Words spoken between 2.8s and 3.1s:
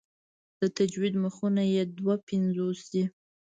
دي.